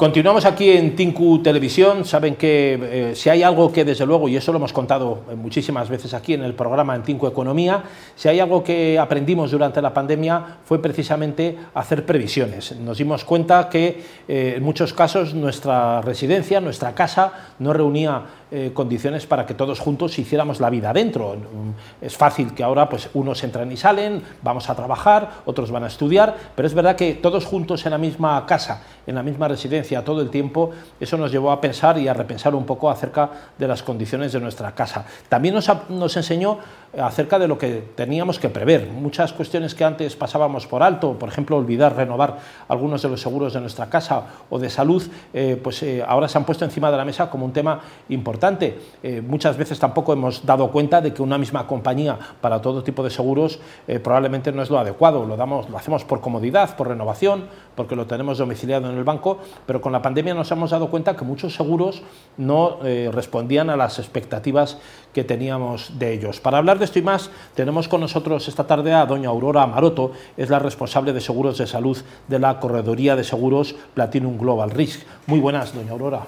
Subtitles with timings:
[0.00, 2.06] Continuamos aquí en Tinku Televisión.
[2.06, 5.90] Saben que eh, si hay algo que, desde luego, y eso lo hemos contado muchísimas
[5.90, 7.82] veces aquí en el programa en Tinku Economía,
[8.16, 12.74] si hay algo que aprendimos durante la pandemia fue precisamente hacer previsiones.
[12.76, 18.22] Nos dimos cuenta que eh, en muchos casos nuestra residencia, nuestra casa, no reunía
[18.52, 21.36] eh, condiciones para que todos juntos hiciéramos la vida dentro.
[21.36, 25.84] Mm, es fácil que ahora pues, unos entran y salen, vamos a trabajar, otros van
[25.84, 29.48] a estudiar, pero es verdad que todos juntos en la misma casa, en la misma
[29.48, 33.30] residencia todo el tiempo, eso nos llevó a pensar y a repensar un poco acerca
[33.56, 35.04] de las condiciones de nuestra casa.
[35.28, 36.58] También nos, nos enseñó
[36.98, 38.88] acerca de lo que teníamos que prever.
[38.88, 43.52] Muchas cuestiones que antes pasábamos por alto, por ejemplo, olvidar renovar algunos de los seguros
[43.52, 46.96] de nuestra casa o de salud, eh, pues eh, ahora se han puesto encima de
[46.96, 48.78] la mesa como un tema importante.
[49.02, 53.04] Eh, muchas veces tampoco hemos dado cuenta de que una misma compañía para todo tipo
[53.04, 53.60] de seguros
[54.02, 55.24] probablemente no es lo adecuado.
[55.24, 57.44] Lo, damos, lo hacemos por comodidad, por renovación,
[57.76, 61.16] porque lo tenemos domiciliado en el banco, pero con la pandemia nos hemos dado cuenta
[61.16, 62.02] que muchos seguros
[62.36, 62.78] no
[63.12, 64.78] respondían a las expectativas
[65.12, 66.40] que teníamos de ellos.
[66.40, 70.12] Para hablar de esto y más, tenemos con nosotros esta tarde a doña Aurora Maroto,
[70.36, 75.02] es la responsable de seguros de salud de la Corredoría de Seguros Platinum Global Risk.
[75.26, 76.22] Muy buenas, doña Aurora.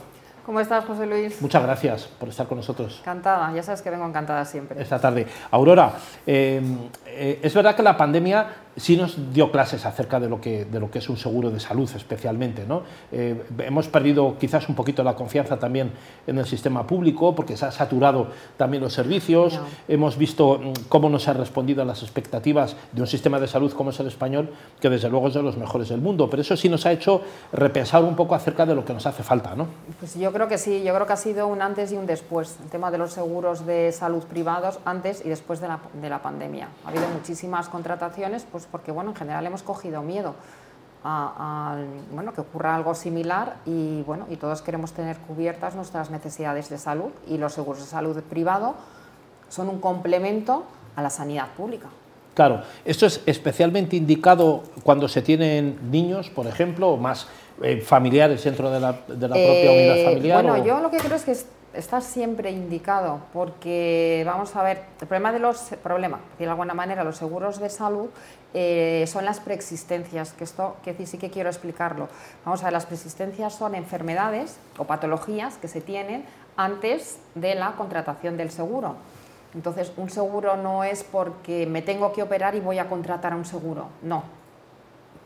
[0.45, 1.41] ¿Cómo estás, José Luis?
[1.41, 2.98] Muchas gracias por estar con nosotros.
[3.00, 4.83] Encantada, ya sabes que vengo encantada siempre.
[4.83, 5.27] Esta tarde.
[5.53, 5.92] Aurora,
[6.27, 6.61] eh,
[7.06, 10.81] eh, es verdad que la pandemia sí nos dio clases acerca de lo que, de
[10.81, 12.65] lo que es un seguro de salud especialmente.
[12.67, 12.83] ¿no?
[13.11, 15.92] Eh, hemos perdido quizás un poquito la confianza también
[16.27, 19.61] en el sistema público porque se ha saturado también los servicios.
[19.89, 23.47] Hemos visto mm, cómo no se ha respondido a las expectativas de un sistema de
[23.47, 26.29] salud como es el español, que desde luego es de los mejores del mundo.
[26.31, 29.23] Pero eso sí nos ha hecho repensar un poco acerca de lo que nos hace
[29.23, 29.55] falta.
[29.55, 29.67] ¿no?
[29.98, 32.57] Pues yo creo que sí, yo creo que ha sido un antes y un después.
[32.62, 36.23] El tema de los seguros de salud privados antes y después de la, de la
[36.23, 36.69] pandemia.
[36.84, 38.47] Ha habido muchísimas contrataciones.
[38.51, 40.34] Pues pues porque bueno, en general hemos cogido miedo
[41.05, 41.78] a,
[42.12, 46.78] bueno, que ocurra algo similar y, bueno, y todos queremos tener cubiertas nuestras necesidades de
[46.78, 48.77] salud y los seguros de salud privado
[49.48, 51.89] son un complemento a la sanidad pública.
[52.34, 57.27] Claro, esto es especialmente indicado cuando se tienen niños, por ejemplo, o más
[57.62, 60.42] eh, familiares dentro de la, de la propia unidad eh, familiar.
[60.45, 61.36] Bueno, yo lo que creo es que
[61.74, 67.05] está siempre indicado porque, vamos a ver, el problema de los, problema, de alguna manera,
[67.05, 68.10] los seguros de salud
[68.55, 72.08] eh, son las preexistencias, que esto que sí que quiero explicarlo.
[72.44, 76.24] Vamos a ver, las preexistencias son enfermedades o patologías que se tienen
[76.56, 78.96] antes de la contratación del seguro.
[79.54, 83.36] Entonces, un seguro no es porque me tengo que operar y voy a contratar a
[83.36, 84.24] un seguro, no.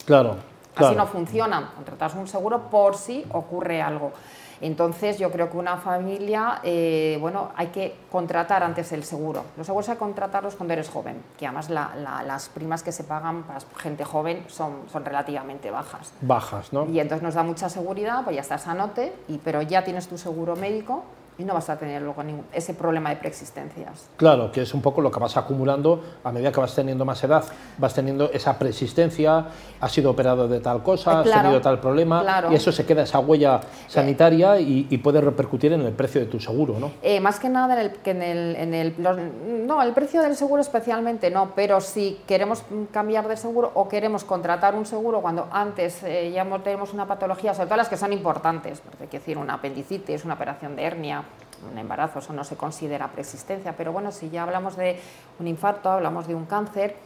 [0.04, 0.36] Claro.
[0.76, 0.90] Claro.
[0.90, 1.72] Así no funciona.
[1.74, 4.12] Contratas un seguro por si ocurre algo.
[4.60, 9.44] Entonces, yo creo que una familia, eh, bueno, hay que contratar antes el seguro.
[9.56, 13.42] Los seguros hay que contratarlos cuando eres joven, que además las primas que se pagan
[13.42, 16.12] para gente joven son, son relativamente bajas.
[16.20, 16.86] Bajas, ¿no?
[16.86, 20.16] Y entonces nos da mucha seguridad, pues ya estás anote, y, pero ya tienes tu
[20.16, 21.04] seguro médico
[21.38, 24.08] y no vas a tener luego ningún, ese problema de preexistencias.
[24.16, 27.22] Claro, que es un poco lo que vas acumulando a medida que vas teniendo más
[27.24, 27.44] edad,
[27.78, 29.46] vas teniendo esa preexistencia,
[29.80, 33.18] has sido operado de tal cosa, has tenido tal problema, y eso se queda esa
[33.18, 36.90] huella sanitaria y, puede repercutir en el precio de tu seguro, ¿no?
[37.02, 38.94] Eh, más que nada en el, que en el, en el
[39.66, 44.24] no, el precio del seguro especialmente no, pero si queremos cambiar de seguro o queremos
[44.24, 48.12] contratar un seguro cuando antes eh, ya tenemos una patología, sobre todo las que son
[48.12, 51.25] importantes, porque hay que decir una apendicitis, una operación de hernia,
[51.70, 55.00] un embarazo, eso no se considera preexistencia, pero bueno, si ya hablamos de
[55.38, 56.96] un infarto, hablamos de un cáncer,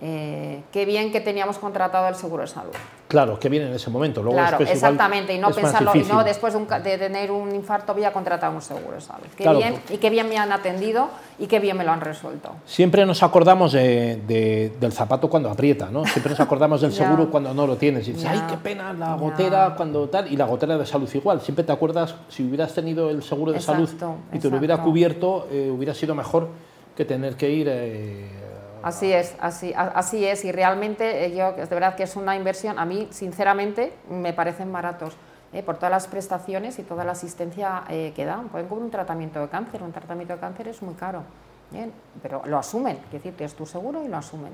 [0.00, 2.72] eh, qué bien que teníamos contratado el seguro de salud.
[3.08, 4.22] Claro, qué bien en ese momento.
[4.22, 8.12] Luego claro, exactamente, y no pensarlo, y no después de, tener un infarto voy a
[8.12, 9.26] contratar un seguro de salud.
[9.34, 12.50] Qué bien, y qué bien me han atendido y qué bien me lo han resuelto.
[12.64, 16.04] Siempre nos acordamos del zapato cuando aprieta, ¿no?
[16.04, 18.06] Siempre nos acordamos del seguro cuando no lo tienes.
[18.06, 21.40] Y dices, ay, qué pena, la gotera cuando tal, y la gotera de salud igual.
[21.40, 23.90] Siempre te acuerdas, si hubieras tenido el seguro de salud
[24.32, 26.50] y te lo hubiera cubierto, eh, hubiera sido mejor
[26.94, 27.66] que tener que ir...
[27.68, 28.47] Eh,
[28.82, 32.78] Así es, así, así es, y realmente eh, yo, de verdad que es una inversión,
[32.78, 35.16] a mí sinceramente me parecen baratos.
[35.50, 38.50] Eh, por todas las prestaciones y toda la asistencia eh, que dan.
[38.50, 41.22] Pueden cubrir un tratamiento de cáncer, un tratamiento de cáncer es muy caro.
[41.70, 41.92] Bien,
[42.22, 44.52] pero lo asumen, es decir, que es tu seguro y lo asumen.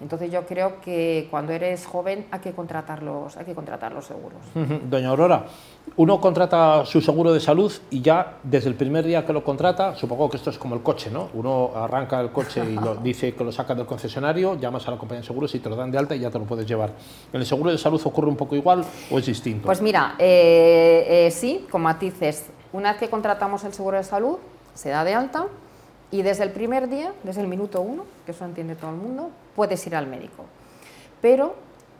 [0.00, 4.04] Entonces yo creo que cuando eres joven hay que contratar los, hay que contratar los
[4.04, 4.40] seguros.
[4.90, 5.46] Doña Aurora,
[5.94, 9.94] uno contrata su seguro de salud y ya desde el primer día que lo contrata,
[9.94, 11.30] supongo que esto es como el coche, ¿no?
[11.34, 14.98] Uno arranca el coche y lo, dice que lo saca del concesionario, llamas a la
[14.98, 16.90] compañía de seguros y te lo dan de alta y ya te lo puedes llevar.
[17.32, 19.66] ¿En el seguro de salud ocurre un poco igual o es distinto?
[19.66, 22.46] Pues mira, eh, eh, sí, con matices.
[22.72, 24.38] Una vez que contratamos el seguro de salud,
[24.74, 25.46] se da de alta
[26.10, 29.30] y desde el primer día, desde el minuto uno, que eso entiende todo el mundo,
[29.54, 30.44] puedes ir al médico.
[31.20, 31.56] Pero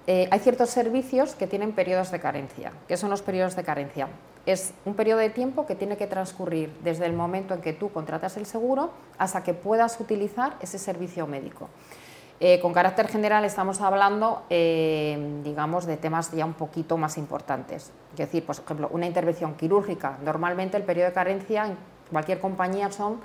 [0.07, 2.73] eh, hay ciertos servicios que tienen periodos de carencia.
[2.87, 4.09] ¿Qué son los periodos de carencia?
[4.45, 7.91] Es un periodo de tiempo que tiene que transcurrir desde el momento en que tú
[7.91, 11.69] contratas el seguro hasta que puedas utilizar ese servicio médico.
[12.39, 17.91] Eh, con carácter general estamos hablando, eh, digamos, de temas ya un poquito más importantes.
[18.13, 20.19] Es decir, por ejemplo, una intervención quirúrgica.
[20.23, 21.77] Normalmente el periodo de carencia en
[22.13, 23.21] cualquier compañía son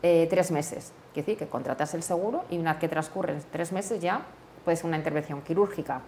[0.00, 0.92] tres meses.
[1.10, 4.20] Es decir, que contratas el seguro y una vez que transcurren tres meses ya
[4.64, 6.02] puede ser una intervención quirúrgica.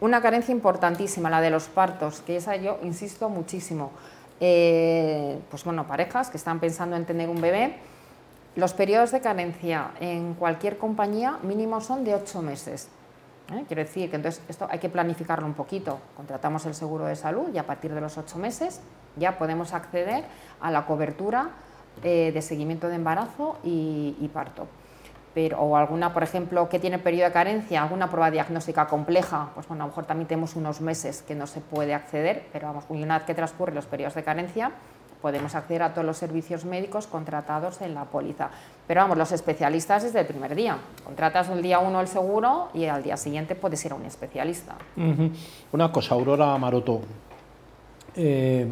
[0.00, 3.92] Una carencia importantísima, la de los partos, que esa yo insisto muchísimo.
[4.40, 7.76] Eh, pues bueno, parejas que están pensando en tener un bebé,
[8.56, 12.88] los periodos de carencia en cualquier compañía mínimo son de ocho meses.
[13.52, 13.64] ¿eh?
[13.66, 15.98] Quiero decir que entonces esto hay que planificarlo un poquito.
[16.16, 18.80] Contratamos el seguro de salud y a partir de los ocho meses
[19.16, 20.24] ya podemos acceder
[20.60, 21.50] a la cobertura
[22.02, 24.66] eh, de seguimiento de embarazo y parto
[25.34, 29.66] pero, o alguna, por ejemplo, que tiene periodo de carencia, alguna prueba diagnóstica compleja, pues
[29.66, 32.84] bueno, a lo mejor también tenemos unos meses que no se puede acceder, pero vamos,
[32.88, 34.70] una vez que transcurren los periodos de carencia,
[35.20, 38.50] podemos acceder a todos los servicios médicos contratados en la póliza.
[38.86, 40.76] Pero vamos, los especialistas desde el primer día.
[41.02, 44.74] Contratas el día uno el seguro y al día siguiente puedes ir a un especialista.
[45.72, 47.00] Una cosa, Aurora Maroto,
[48.14, 48.70] eh,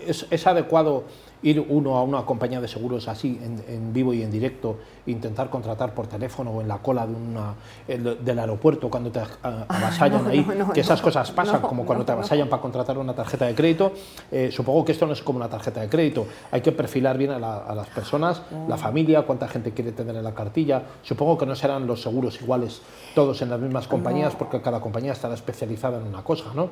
[0.00, 1.04] es, es adecuado
[1.44, 3.38] ir uno a una compañía de seguros así,
[3.68, 7.54] en, vivo y en directo, intentar contratar por teléfono o en la cola de una,
[7.86, 12.62] del aeropuerto cuando te avasallan ahí, que esas cosas pasan, como cuando te avasallan para
[12.62, 13.92] contratar una tarjeta de crédito.
[14.32, 17.30] Eh, supongo que esto no es como una tarjeta de crédito, hay que perfilar bien
[17.30, 20.82] a, las personas, la familia, cuánta gente quiere tener en la cartilla.
[21.02, 22.80] Supongo que no serán los seguros iguales
[23.14, 26.70] todos en las mismas compañías, porque cada compañía estará especializada en una cosa, ¿no?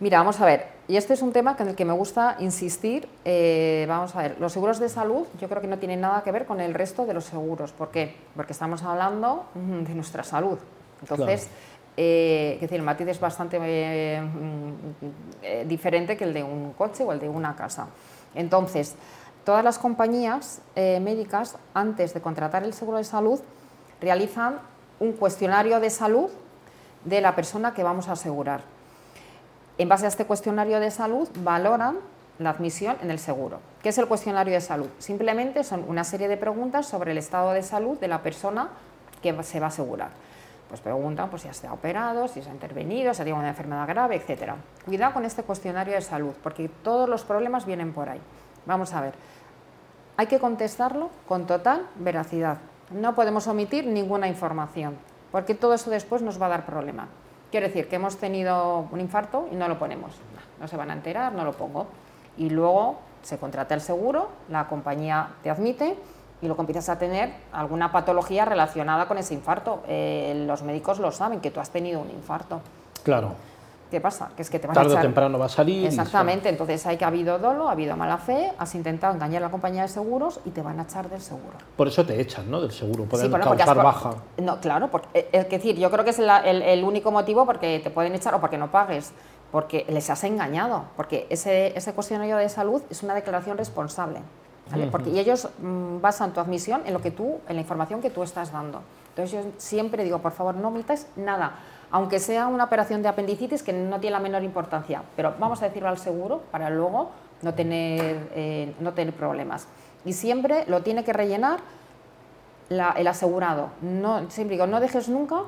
[0.00, 3.06] Mira, vamos a ver, y este es un tema en el que me gusta insistir.
[3.22, 6.32] Eh, vamos a ver, los seguros de salud yo creo que no tienen nada que
[6.32, 7.72] ver con el resto de los seguros.
[7.72, 8.16] ¿Por qué?
[8.34, 10.58] Porque estamos hablando mm, de nuestra salud.
[11.02, 11.48] Entonces,
[11.98, 17.12] eh, decir, el matiz es bastante eh, mm, diferente que el de un coche o
[17.12, 17.88] el de una casa.
[18.34, 18.96] Entonces,
[19.44, 23.40] todas las compañías médicas, antes de contratar el seguro de salud,
[24.00, 24.60] realizan
[24.98, 26.30] un cuestionario de salud
[27.04, 28.62] de la persona que vamos a asegurar.
[29.80, 32.00] En base a este cuestionario de salud, valoran
[32.38, 33.60] la admisión en el seguro.
[33.82, 34.88] ¿Qué es el cuestionario de salud?
[34.98, 38.68] Simplemente son una serie de preguntas sobre el estado de salud de la persona
[39.22, 40.10] que se va a asegurar.
[40.68, 43.48] Pues preguntan pues, si se ha operado, si se ha intervenido, si ha tenido una
[43.48, 44.52] enfermedad grave, etc.
[44.84, 48.20] Cuidado con este cuestionario de salud, porque todos los problemas vienen por ahí.
[48.66, 49.14] Vamos a ver,
[50.18, 52.58] hay que contestarlo con total veracidad.
[52.90, 54.98] No podemos omitir ninguna información,
[55.32, 57.08] porque todo eso después nos va a dar problema.
[57.50, 60.12] Quiero decir que hemos tenido un infarto y no lo ponemos.
[60.60, 61.86] No se van a enterar, no lo pongo.
[62.36, 65.96] Y luego se contrata el seguro, la compañía te admite
[66.40, 69.82] y luego empiezas a tener alguna patología relacionada con ese infarto.
[69.88, 72.60] Eh, los médicos lo saben, que tú has tenido un infarto.
[73.02, 73.34] Claro.
[73.90, 74.30] ¿Qué pasa?
[74.36, 75.84] Que es que te van Tarde a o temprano va a salir.
[75.86, 79.46] Exactamente, entonces hay que ha habido dolo, ha habido mala fe, has intentado engañar a
[79.46, 81.58] la compañía de seguros y te van a echar del seguro.
[81.76, 82.60] Por eso te echan, ¿no?
[82.60, 84.14] Del seguro, pueden causar baja.
[84.38, 87.90] No, claro, porque, eh, es decir, yo creo que es el, único motivo porque te
[87.90, 89.12] pueden echar o porque no pagues,
[89.50, 94.20] porque les has engañado, porque ese, ese cuestionario de salud es una declaración responsable.
[94.92, 98.08] Porque y ellos mm, basan tu admisión en lo que tú, en la información que
[98.08, 98.82] tú estás dando.
[99.08, 101.54] Entonces yo siempre digo, por favor, no omitas nada
[101.90, 105.66] aunque sea una operación de apendicitis que no tiene la menor importancia, pero vamos a
[105.66, 107.10] decirlo al seguro para luego
[107.42, 109.66] no tener, eh, no tener problemas.
[110.04, 111.60] Y siempre lo tiene que rellenar
[112.68, 113.70] el asegurado.
[113.82, 115.42] No, siempre digo, no dejes nunca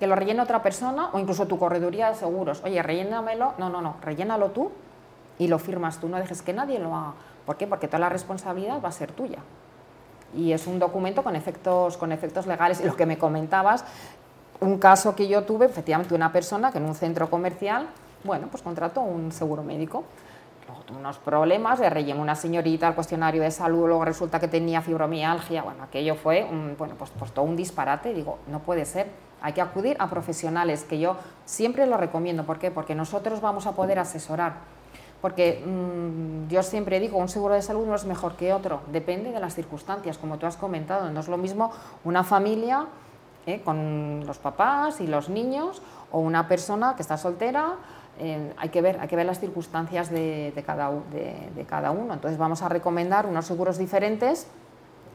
[0.00, 2.60] que lo rellene otra persona o incluso tu correduría de seguros.
[2.64, 3.54] Oye, rellénamelo.
[3.58, 4.72] No, no, no, rellénalo tú
[5.38, 6.08] y lo firmas tú.
[6.08, 7.14] No dejes que nadie lo haga.
[7.46, 7.66] ¿Por qué?
[7.66, 9.38] Porque toda la responsabilidad va a ser tuya
[10.36, 12.80] y es un documento con efectos, con efectos legales.
[12.80, 13.84] Y lo que me comentabas,
[14.64, 17.88] un caso que yo tuve, efectivamente, una persona que en un centro comercial,
[18.24, 20.04] bueno, pues contrató un seguro médico.
[20.66, 24.48] Luego tuvo unos problemas, le rellenó una señorita al cuestionario de salud, luego resulta que
[24.48, 28.86] tenía fibromialgia, bueno, aquello fue, un, bueno, pues, pues todo un disparate, digo, no puede
[28.86, 29.08] ser,
[29.42, 32.70] hay que acudir a profesionales, que yo siempre lo recomiendo, ¿por qué?
[32.70, 34.54] Porque nosotros vamos a poder asesorar,
[35.20, 39.32] porque mm, yo siempre digo, un seguro de salud no es mejor que otro, depende
[39.32, 41.72] de las circunstancias, como tú has comentado, no es lo mismo
[42.04, 42.86] una familia
[43.46, 43.60] ¿eh?
[43.64, 47.74] con los papás y los niños o una persona que está soltera.
[48.18, 52.14] Eh, hay, que ver, hay que ver las circunstancias de, cada, de, cada uno.
[52.14, 54.46] Entonces vamos a recomendar unos seguros diferentes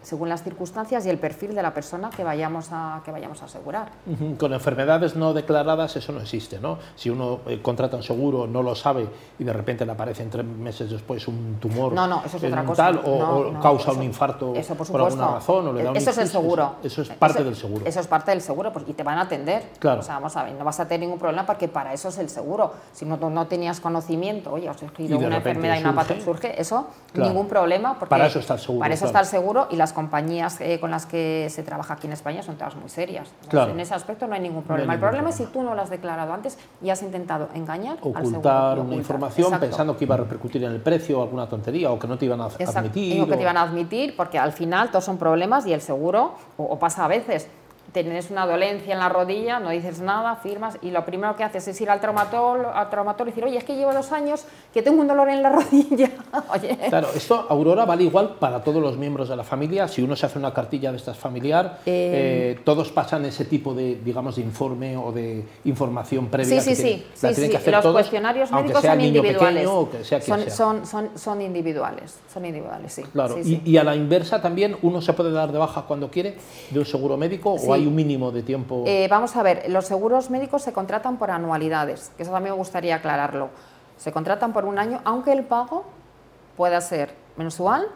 [0.02, 3.46] según las circunstancias y el perfil de la persona que vayamos a, que vayamos a
[3.46, 3.92] asegurar.
[4.38, 6.78] Con enfermedades no declaradas eso no existe, ¿no?
[6.96, 10.46] Si uno eh, contrata un seguro, no lo sabe y de repente le aparece tres
[10.46, 12.92] meses después un tumor no, no, eso es otra cosa.
[13.04, 16.76] o, causa un infarto por, alguna razón o le da un Eso es el seguro.
[16.84, 17.86] Eso, es parte del seguro.
[17.86, 19.64] Eso es parte del seguro pues, y te van a atender.
[19.80, 20.02] Claro.
[20.02, 22.18] O sea, vamos a ver, no vas a tener ningún problema porque para eso es
[22.18, 22.74] el seguro.
[22.92, 26.62] Si no, no tenías conocimiento, oye, os he escrito una enfermedad y una patología, surge,
[26.62, 27.98] eso, ningún problema.
[27.98, 28.80] Porque para eso está el seguro.
[28.80, 32.08] Para eso está el seguro y las compañías eh, con las que se trabaja aquí
[32.08, 33.30] en España son todas muy serias.
[33.52, 34.94] En ese aspecto no hay ningún problema.
[34.94, 38.74] el problema es si tú no lo has declarado antes y has intentado engañar ocultar
[38.74, 42.00] al una información pensando que iba a repercutir en el precio o alguna tontería o
[42.00, 43.22] que no te iban a admitir.
[43.22, 46.34] O que te iban a admitir porque al final todos son problemas y el seguro,
[46.58, 47.48] o pasa a veces,
[47.92, 51.68] tienes una dolencia en la rodilla, no dices nada, firmas y lo primero que haces
[51.68, 54.82] es ir al traumatólogo, al traumatólogo y decir, oye, es que llevo dos años que
[54.82, 56.12] tengo un dolor en la rodilla.
[56.54, 56.78] oye.
[56.90, 59.88] Claro, esto, Aurora, vale igual para todos los miembros de la familia.
[59.88, 63.74] Si uno se hace una cartilla de estas familiar, eh, eh, todos pasan ese tipo
[63.74, 66.62] de, digamos, de informe o de información previa.
[66.62, 67.34] Sí, sí, sí.
[67.34, 69.70] sí, los cuestionarios médicos son individuales.
[70.52, 73.04] son, son, son, individuales, son individuales, sí.
[73.14, 76.36] Claro, y, a la inversa también, uno se puede dar de baja cuando quiere
[76.70, 78.84] de un seguro médico o hay un mínimo de tiempo?
[78.86, 82.58] Eh, vamos a ver, los seguros médicos se contratan por anualidades, que eso también me
[82.58, 83.50] gustaría aclararlo.
[83.98, 85.86] Se contratan por un año, aunque el pago
[86.56, 87.88] pueda ser mensual,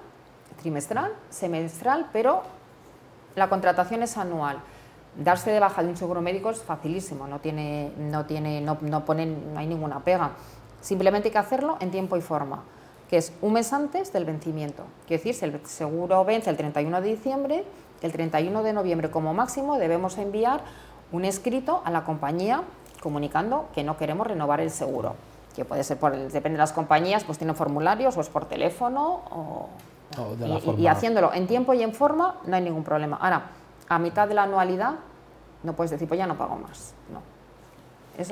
[0.62, 2.44] trimestral, semestral, pero
[3.36, 4.60] la contratación es anual.
[5.16, 9.54] Darse de baja de un seguro médico es facilísimo, no tiene, no tiene, no, ponen,
[9.54, 10.32] no hay ninguna pega.
[10.82, 12.64] Simplemente hay que hacerlo en tiempo y forma,
[13.10, 14.84] que es un mes antes del vencimiento.
[15.08, 17.64] Quiere decir, si el seguro vence el 31 de diciembre,
[18.04, 20.62] el 31 de noviembre como máximo debemos enviar
[21.12, 22.64] un escrito a la compañía
[23.02, 25.16] comunicando que no queremos renovar el seguro,
[25.56, 29.22] que puede ser por, depende de las compañías, pues tienen formularios o es por teléfono
[29.32, 29.70] o,
[30.78, 33.18] y, haciéndolo en tiempo y en forma no hay ningún problema.
[33.18, 33.52] Ahora,
[33.90, 34.96] a mitad de la anualidad
[35.64, 37.33] no puedes decir, pues ya no pago más, no.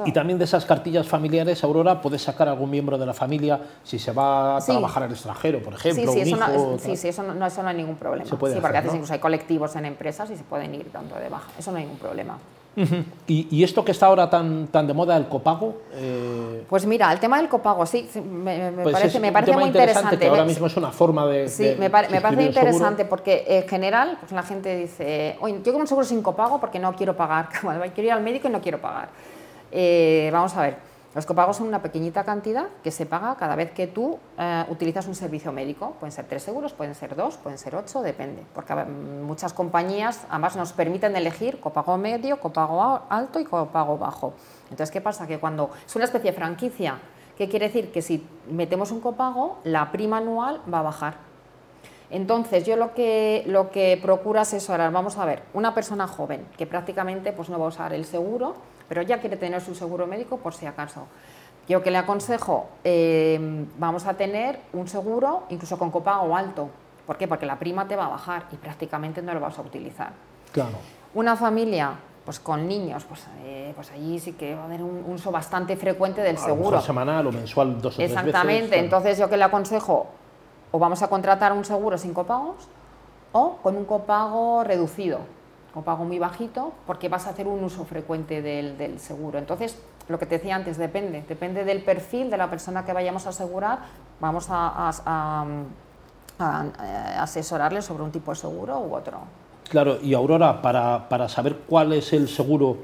[0.06, 3.98] Y también de esas cartillas familiares, Aurora, puedes sacar algún miembro de la familia si
[3.98, 6.12] se va a trabajar al extranjero, por ejemplo.
[6.12, 8.30] Sí, sí, eso, no, sí, sí eso, no, eso no hay ningún problema.
[8.30, 11.30] sí, porque a veces incluso hay colectivos en empresas y se pueden ir dando de
[11.30, 11.48] baja.
[11.58, 12.38] Eso no hay ningún problema.
[13.28, 15.82] ¿Y, esto que está ahora tan, tan de moda, el copago?
[15.94, 20.18] Eh, pues mira, el tema del copago, sí, me, pues parece, me parece muy interesante.
[20.18, 21.50] Que ahora mismo es una forma de.
[21.50, 25.88] Sí, me, parece interesante porque en general pues la gente dice, oye, yo quiero un
[25.88, 27.50] seguro sin copago porque no quiero pagar.
[27.94, 29.10] quiero ir al médico y no quiero pagar.
[29.72, 30.78] Eh, vamos a ver,
[31.14, 35.08] los copagos son una pequeñita cantidad que se paga cada vez que tú eh, utilizas
[35.08, 35.96] un servicio médico.
[36.00, 38.44] Pueden ser tres seguros, pueden ser dos, pueden ser ocho, depende.
[38.56, 44.34] Porque muchas compañías además nos permiten elegir copago medio, copago alto y copago bajo.
[44.70, 45.28] Entonces, ¿qué pasa?
[45.28, 47.00] Que cuando es una especie de franquicia,
[47.38, 47.92] ¿qué quiere decir?
[47.92, 51.32] Que si metemos un copago, la prima anual va a bajar.
[52.10, 56.66] Entonces, yo lo que, lo que procuro asesorar, vamos a ver, una persona joven que
[56.66, 58.56] prácticamente pues, no va a usar el seguro,
[58.92, 61.08] pero ya quiere tener su seguro médico por si acaso.
[61.66, 66.68] Yo que le aconsejo, em, vamos a tener un seguro incluso con copago alto.
[67.08, 67.26] ¿Por qué?
[67.26, 70.12] Porque la prima te va a bajar y prácticamente no lo vas a utilizar.
[70.52, 70.76] Claro.
[71.14, 71.94] Una familia
[72.26, 75.78] pues con niños, pues, eh, pues allí sí que va a haber un, uso bastante
[75.78, 76.82] frecuente del seguro.
[76.82, 80.08] semanal o mensual, dos o tres Exactamente, entonces yo que le aconsejo,
[80.70, 82.68] o vamos a contratar un seguro sin copagos
[83.32, 85.20] o con un copago reducido
[85.80, 89.40] pago muy bajito, porque vas a hacer un uso frecuente del, seguro.
[89.40, 89.78] Entonces,
[90.10, 93.30] lo que te decía antes, depende, depende del perfil de la persona que vayamos a
[93.30, 93.80] asegurar,
[94.20, 95.46] vamos a,
[97.18, 99.20] asesorarle sobre un tipo de seguro u otro.
[99.70, 102.78] Claro, y Aurora, para, para saber cuál es el seguro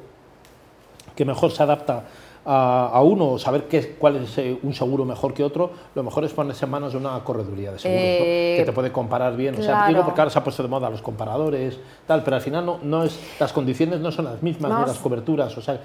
[1.16, 2.04] que mejor se adapta
[2.50, 6.32] a, uno saber qué, cuál es eh, un seguro mejor que otro, lo mejor es
[6.32, 9.60] ponerse en manos de una correduría de seguros, que te eh, puede comparar bien.
[9.60, 12.42] O sea, digo porque ahora se ha puesto de moda los comparadores, tal, pero al
[12.42, 15.58] final no, no es, las condiciones no son las mismas ni las coberturas.
[15.58, 15.82] O sea,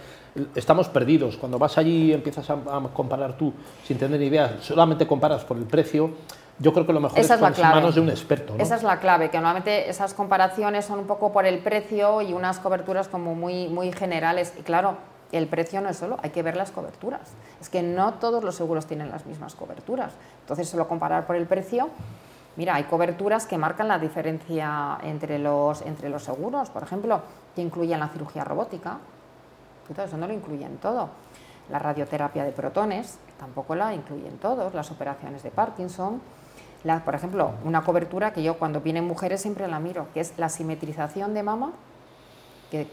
[0.54, 1.36] estamos perdidos.
[1.36, 2.56] Cuando vas allí y empiezas a,
[2.92, 3.52] comparar tú
[3.84, 6.10] sin tener ni idea, solamente comparas por el precio.
[6.58, 8.54] Yo creo que lo mejor es, ponerse en manos de un experto.
[8.58, 12.32] Esa es la clave, que normalmente esas comparaciones son un poco por el precio y
[12.34, 14.52] unas coberturas como muy, muy generales.
[14.56, 14.96] Y claro,
[15.36, 17.22] el precio no es solo, hay que ver las coberturas.
[17.60, 20.12] Es que no todos los seguros tienen las mismas coberturas.
[20.40, 21.88] Entonces, solo comparar por el precio,
[22.56, 27.22] mira, hay coberturas que marcan la diferencia entre los, entre los seguros, por ejemplo,
[27.54, 28.98] que incluyen la cirugía robótica,
[30.00, 31.10] eso no lo incluyen todo.
[31.70, 36.20] La radioterapia de protones, tampoco la incluyen todos, las operaciones de Parkinson.
[37.04, 40.48] por ejemplo, una cobertura que yo cuando vienen mujeres siempre la miro, que es la
[40.48, 41.72] simetrización de mama,
[42.70, 42.88] que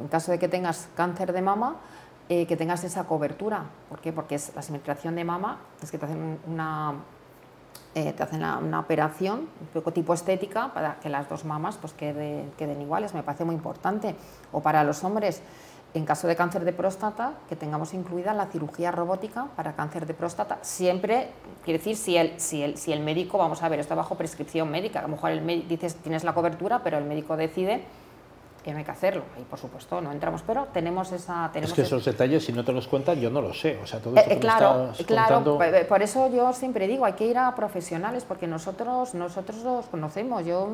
[0.00, 1.76] en caso de que tengas cáncer de mama,
[2.28, 3.64] eh, que tengas esa cobertura.
[3.88, 4.12] ¿Por qué?
[4.12, 6.94] Porque es la simetrización de mama, es que te hacen una,
[7.94, 11.94] eh, te hacen una, operación, un poco tipo estética, para que las dos mamas pues,
[11.94, 14.14] queden, queden iguales, me parece muy importante.
[14.52, 15.40] O para los hombres,
[15.94, 20.12] en caso de cáncer de próstata, que tengamos incluida la cirugía robótica para cáncer de
[20.12, 20.58] próstata.
[20.60, 21.30] Siempre,
[21.64, 24.70] quiere decir, si el, si el, si el médico, vamos a ver, está bajo prescripción
[24.70, 27.84] médica, a lo mejor el dices tienes la cobertura, pero el médico decide
[28.68, 29.22] que no hay que hacerlo.
[29.40, 31.48] Y por supuesto no entramos, pero tenemos esa...
[31.52, 33.78] Tenemos es que esos detalles, si no te los cuentan, yo no lo sé.
[33.82, 35.58] O sea, todo eso eh, claro, claro.
[35.88, 40.44] Por eso yo siempre digo, hay que ir a profesionales, porque nosotros nosotros los conocemos.
[40.44, 40.68] Yo,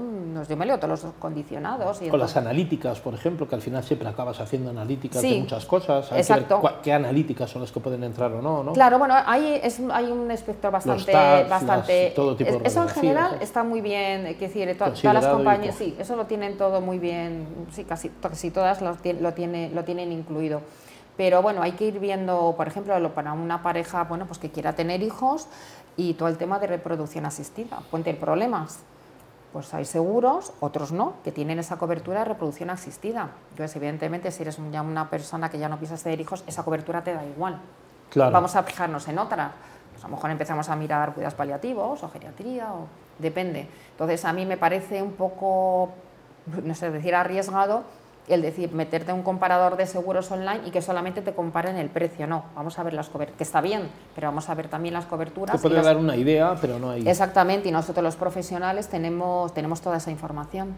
[0.48, 2.02] yo me leo todos los condicionados.
[2.02, 5.64] Y Con las analíticas, por ejemplo, que al final siempre acabas haciendo analíticas de muchas
[5.64, 6.10] cosas.
[6.10, 6.60] Hay exacto.
[6.82, 8.72] qué analíticas son las que pueden entrar o no, ¿no?
[8.72, 11.12] Claro, bueno, hay, es, hay un espectro bastante...
[11.48, 15.76] bastante todo tipo de eso en general está muy bien, es decir, todas las compañías,
[15.76, 20.12] sí, eso lo tienen todo muy bien, sí, casi, casi todas lo, tiene, lo tienen
[20.12, 20.60] incluido.
[21.16, 24.74] Pero bueno, hay que ir viendo, por ejemplo, para una pareja bueno, pues que quiera
[24.74, 25.46] tener hijos
[25.96, 27.78] y todo el tema de reproducción asistida.
[27.90, 28.80] Tener problemas.
[29.52, 33.30] Pues hay seguros, otros no, que tienen esa cobertura de reproducción asistida.
[33.50, 37.04] Entonces, evidentemente, si eres ya una persona que ya no piensas tener hijos, esa cobertura
[37.04, 37.60] te da igual.
[38.10, 38.32] Claro.
[38.32, 39.52] Vamos a fijarnos en otra.
[39.92, 42.88] Pues a lo mejor empezamos a mirar cuidados paliativos o geriatría, o
[43.20, 43.68] depende.
[43.92, 45.90] Entonces, a mí me parece un poco
[46.46, 47.84] no sé, decir arriesgado
[48.28, 52.26] el decir meterte un comparador de seguros online y que solamente te comparen el precio.
[52.26, 53.82] No, vamos a ver las coberturas, que está bien,
[54.14, 55.60] pero vamos a ver también las coberturas.
[55.60, 57.06] Te puede dar una idea, pero no hay.
[57.06, 60.74] Exactamente, y nosotros los profesionales tenemos, tenemos toda esa información.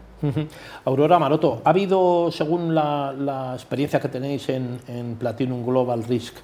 [0.85, 6.35] Aurora Maroto, ¿ha habido, según la, experiencia que tenéis en, en Platinum Global Risk,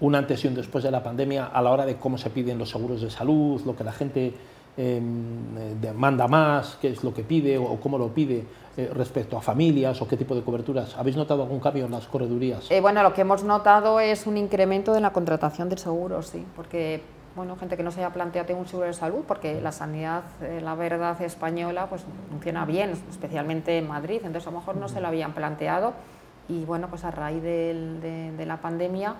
[0.00, 2.58] un antes y un después de la pandemia a la hora de cómo se piden
[2.58, 4.34] los seguros de salud, lo que la gente
[4.76, 5.00] eh,
[5.80, 8.44] demanda más, qué es lo que pide o, cómo lo pide
[8.76, 10.96] eh, respecto a familias o qué tipo de coberturas.
[10.96, 12.68] ¿Habéis notado algún cambio en las corredurías?
[12.72, 16.44] Eh, bueno, lo que hemos notado es un incremento de la contratación de seguros, sí,
[16.56, 17.02] porque
[17.36, 20.22] bueno, gente que no se haya planteado tener un seguro de salud, porque la sanidad,
[20.62, 25.00] la verdad española, pues funciona bien, especialmente en Madrid, entonces a lo mejor no se
[25.00, 25.94] lo habían planteado
[26.48, 29.16] y bueno, pues a raíz de, la pandemia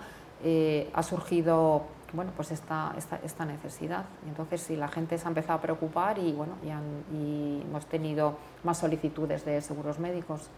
[0.93, 1.83] ha surgido
[2.15, 4.05] bueno, pues esta, esta, esta, necesidad.
[4.25, 8.37] Y entonces, si la gente se ha empezado a preocupar y, bueno, y hemos tenido
[8.63, 10.49] más solicitudes de seguros médicos.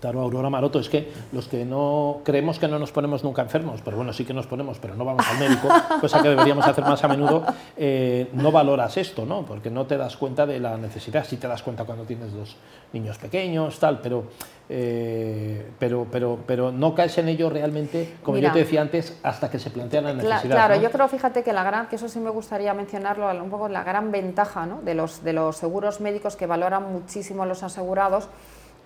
[0.00, 3.80] Claro, Aurora Maroto, es que los que no creemos que no nos ponemos nunca enfermos,
[3.84, 5.68] pero bueno, sí que nos ponemos, pero no vamos al médico,
[6.00, 7.44] cosa que deberíamos hacer más a menudo,
[7.76, 9.42] eh, no valoras esto, ¿no?
[9.42, 12.56] Porque no te das cuenta de la necesidad, sí te das cuenta cuando tienes dos
[12.92, 14.24] niños pequeños, tal, pero,
[14.68, 19.50] eh, pero, pero, pero no caes en ello realmente, como yo te decía antes, hasta
[19.50, 20.42] que se plantea la necesidad.
[20.42, 23.68] Claro, yo creo, fíjate que la gran, que eso sí me gustaría mencionarlo, un poco
[23.68, 24.80] la gran ventaja ¿no?
[24.82, 28.28] de, los, de los seguros médicos que valoran muchísimo los asegurados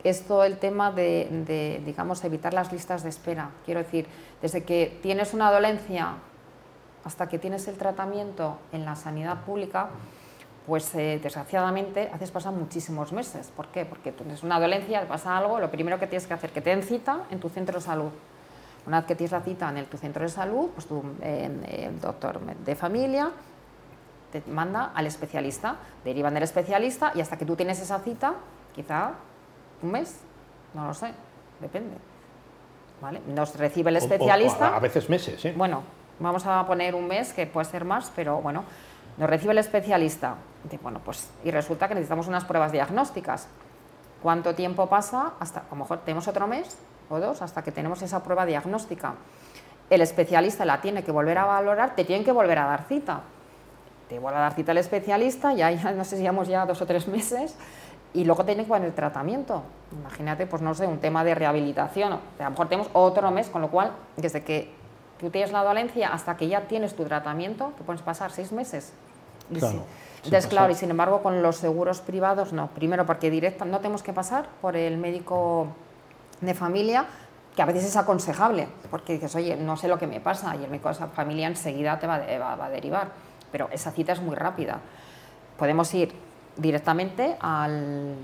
[0.04, 3.50] es el tema de, digamos, evitar las listas de espera.
[3.64, 4.06] Quiero decir,
[4.40, 6.14] desde que tienes una dolencia
[7.04, 9.88] hasta que tienes el tratamiento en la sanidad pública,
[10.66, 13.50] pues eh, desgraciadamente haces pasar muchísimos meses.
[13.54, 13.84] ¿Por qué?
[13.84, 16.70] Porque tienes una dolencia, pasa algo, lo primero que tienes que hacer es que te
[16.70, 18.10] den cita en tu centro de salud.
[18.86, 22.00] Una vez que tienes la cita en el, tu centro de salud, pues tu, el
[22.00, 23.30] doctor de familia
[24.32, 28.34] te manda al especialista, derivan del especialista y hasta que tú tienes esa cita,
[28.74, 29.12] quizá
[29.82, 30.20] un mes,
[30.74, 31.12] no lo sé,
[31.60, 31.96] depende.
[33.00, 33.20] ¿Vale?
[33.26, 34.76] Nos recibe el especialista.
[34.76, 35.54] a veces meses, ¿eh?
[35.56, 35.82] Bueno,
[36.20, 38.64] vamos a poner un mes, que puede ser más, pero bueno,
[39.16, 40.36] nos recibe el especialista.
[40.70, 43.48] Y, bueno, pues, y resulta que necesitamos unas pruebas diagnósticas.
[44.22, 45.32] ¿Cuánto tiempo pasa?
[45.40, 46.78] Hasta, a lo mejor tenemos otro mes
[47.10, 49.14] o dos hasta que tenemos esa prueba diagnóstica.
[49.90, 53.22] El especialista la tiene que volver a valorar, te tienen que volver a dar cita.
[54.08, 56.80] Te vuelve a dar cita el especialista, ya, ya no sé si llevamos ya dos
[56.80, 57.56] o tres meses,
[58.14, 59.62] y luego tiene que poner el tratamiento.
[59.92, 62.12] Imagínate, pues no sé, un tema de rehabilitación.
[62.12, 64.72] A lo mejor tenemos otro mes, con lo cual, desde que
[65.18, 68.92] tú tienes la dolencia hasta que ya tienes tu tratamiento, te puedes pasar seis meses.
[69.52, 69.84] Claro.
[70.24, 72.68] Entonces, claro, y sin embargo, con los seguros privados no.
[72.68, 75.68] Primero, porque directo no tenemos que pasar por el médico
[76.40, 77.06] de familia,
[77.56, 80.64] que a veces es aconsejable, porque dices, oye, no sé lo que me pasa, y
[80.64, 83.08] el médico de esa familia enseguida te va, va a derivar.
[83.50, 84.78] Pero esa cita es muy rápida.
[85.58, 86.14] Podemos ir
[86.56, 88.14] directamente al,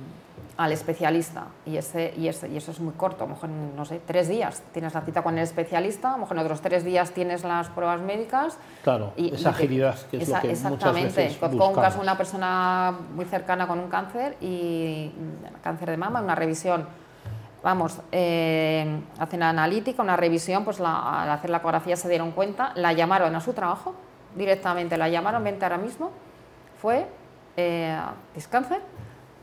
[0.58, 3.84] al especialista y, ese, y, ese, y, eso es muy corto, a lo mejor, no
[3.84, 6.84] sé, tres días tienes la cita con el especialista, a lo mejor en otros tres
[6.84, 8.58] días tienes las pruebas médicas.
[8.82, 12.16] Claro, y, esa agilidad que es lo que exactamente, muchas veces con un caso una
[12.16, 15.12] persona muy cercana con un cáncer y
[15.62, 16.86] cáncer de mama, una revisión,
[17.62, 22.92] vamos, eh, hacen analítica, una revisión, pues al hacer la ecografía se dieron cuenta, la
[22.92, 23.94] llamaron a su trabajo,
[24.34, 26.10] directamente la llamaron, vente ahora mismo,
[26.82, 27.06] fue
[27.59, 28.01] eh,
[28.51, 28.81] cáncer,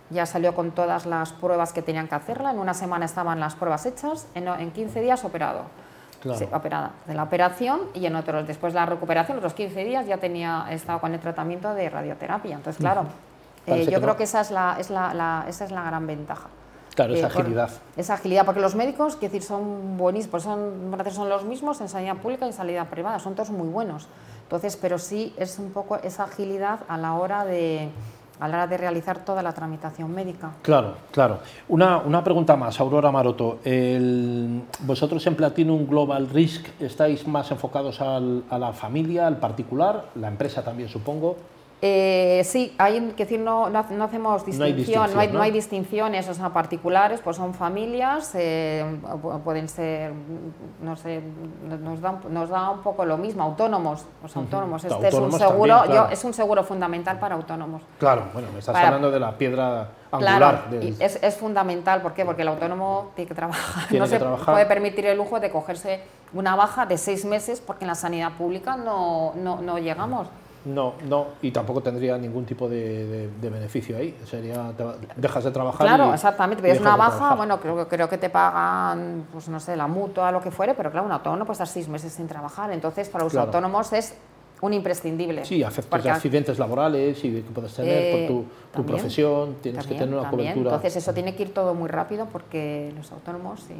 [0.10, 3.56] ya salió con todas las pruebas que tenían que hacerla, en una semana estaban las
[3.56, 5.64] pruebas hechas, en, 15 días operado.
[6.52, 6.92] operada.
[7.06, 10.66] De la operación y en otros, después de la recuperación, otros 15 días ya tenía
[10.70, 12.56] estado con el tratamiento de radioterapia.
[12.56, 13.06] Entonces, claro,
[13.68, 16.48] eh, yo creo que esa es la, es la, esa es la gran ventaja.
[16.96, 17.70] Claro, esa agilidad.
[17.98, 22.16] esa agilidad, porque los médicos, quiero decir, son buenísimos, son, son los mismos en sanidad
[22.18, 24.08] pública y en sanidad privada, son todos muy buenos.
[24.44, 27.90] Entonces, pero sí es un poco esa agilidad a la hora de,
[28.40, 30.52] a la hora de realizar toda la tramitación médica.
[30.62, 31.40] Claro, claro.
[31.68, 33.60] Una, una pregunta más, Aurora Maroto.
[34.82, 40.28] ¿Vosotros en Platinum Global Risk estáis más enfocados al, a la familia, al particular, la
[40.28, 41.38] empresa también supongo?
[41.82, 47.20] Eh, sí, hay que decir, no, no, hacemos distinción, no hay, distinciones, o sea, particulares,
[47.22, 48.86] pues son familias, eh,
[49.44, 50.14] pueden ser,
[50.82, 51.22] no sé,
[51.84, 54.86] nos da, nos da un poco lo mismo, autónomos, los autónomos.
[54.86, 57.82] Este es un seguro, yo, es un seguro fundamental para autónomos.
[58.00, 60.68] Claro, bueno, me estás hablando de la piedra angular.
[60.70, 62.24] Claro, es, es, fundamental, ¿por qué?
[62.24, 66.00] Porque el autónomo tiene que trabajar, no se puede permitir el lujo de cogerse
[66.34, 70.30] una baja de seis meses porque en la sanidad pública no, no, no llegamos.
[70.66, 74.18] No, no, y tampoco tendría ningún tipo de, beneficio ahí.
[74.26, 74.74] Sería,
[75.16, 75.86] dejas de trabajar.
[75.88, 76.70] Claro, exactamente.
[76.70, 80.42] es una baja, bueno, creo, creo que te pagan, pues no sé, la mutua, lo
[80.42, 82.72] que fuere, pero claro, un autónomo puede estar seis meses sin trabajar.
[82.72, 84.16] Entonces, para los autónomos es
[84.62, 85.46] un imprescindible.
[85.46, 88.46] Sí, afectos de accidentes laborales y que puedes tener por tu,
[88.78, 90.72] tu profesión, tienes que tener una cobertura.
[90.72, 93.62] Entonces, eso tiene que ir todo muy rápido porque los autónomos.
[93.68, 93.76] Sí,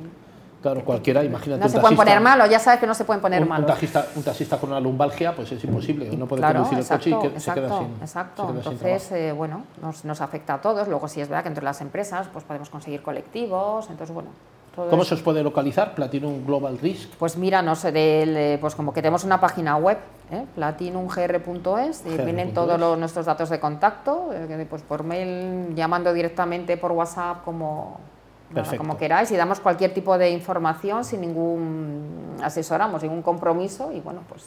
[0.66, 1.62] Claro, cualquiera, imagínate.
[1.62, 3.68] No se pueden poner malo, ya sabes que no se pueden poner malo.
[4.16, 7.40] Un taxista, con una lumbalgia, pues es imposible, no puede conducir el coche y que,
[7.40, 7.98] se queda sin.
[8.02, 10.88] Exacto, entonces, eh, bueno, nos, nos, afecta a todos.
[10.88, 14.30] Luego, sí es verdad que entre las empresas pues podemos conseguir colectivos, entonces, bueno.
[14.76, 17.12] ¿Cómo se os puede localizar Platinum Global Risk?
[17.20, 20.00] Pues mira, no sé, de, pues como que tenemos una página web,
[20.32, 20.46] ¿eh?
[20.56, 26.76] platinumgr.es, y vienen todos los, nuestros datos de contacto, eh, pues por mail, llamando directamente
[26.76, 28.00] por WhatsApp como
[28.78, 34.22] como queráis y damos cualquier tipo de información sin ningún asesoramos, ningún compromiso y bueno,
[34.28, 34.46] pues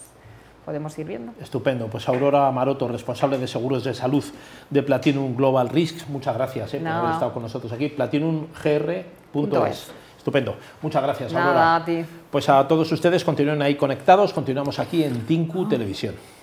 [0.65, 1.33] podemos ir viendo.
[1.41, 1.89] Estupendo.
[1.89, 4.25] Pues Aurora Maroto, responsable de seguros de salud
[4.69, 7.89] de Platinum Global Risks, muchas gracias eh, por haber estado con nosotros aquí.
[7.89, 9.93] platinumgr.es.
[10.19, 10.57] Estupendo.
[10.83, 11.77] Muchas gracias, Aurora.
[11.77, 12.05] a ti.
[12.31, 16.15] Pues a todos ustedes continúen ahí conectados, continuamos aquí en Tinku Televisión.